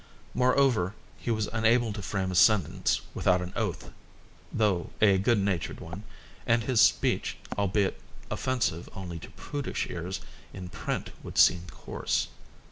[0.33, 3.91] Moreover he was unable to frame a sentence without an oath,
[4.51, 6.05] though a good natured one,
[6.47, 8.01] and his speech, albeit
[8.31, 10.19] offensive only to prudish ears,
[10.53, 12.29] in print would seem coarse.